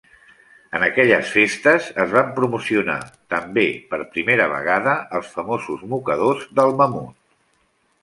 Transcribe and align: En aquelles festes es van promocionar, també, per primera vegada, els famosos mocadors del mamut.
En 0.77 0.85
aquelles 0.85 1.33
festes 1.33 1.89
es 2.05 2.15
van 2.15 2.31
promocionar, 2.39 2.97
també, 3.35 3.67
per 3.93 4.01
primera 4.17 4.51
vegada, 4.57 4.99
els 5.21 5.33
famosos 5.39 5.89
mocadors 5.95 6.53
del 6.63 6.79
mamut. 6.83 7.19